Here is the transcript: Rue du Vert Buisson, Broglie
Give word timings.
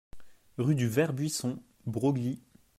Rue 0.57 0.73
du 0.73 0.87
Vert 0.87 1.13
Buisson, 1.13 1.61
Broglie 1.85 2.41